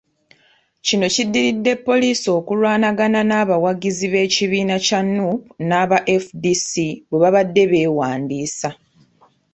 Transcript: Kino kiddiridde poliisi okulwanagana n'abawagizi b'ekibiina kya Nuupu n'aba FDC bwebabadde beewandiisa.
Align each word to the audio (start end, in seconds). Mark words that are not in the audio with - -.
Kino 0.85 1.07
kiddiridde 1.15 1.73
poliisi 1.87 2.27
okulwanagana 2.39 3.19
n'abawagizi 3.25 4.05
b'ekibiina 4.13 4.75
kya 4.85 4.99
Nuupu 5.13 5.49
n'aba 5.67 5.97
FDC 6.23 6.69
bwebabadde 7.09 7.63
beewandiisa. 7.71 8.69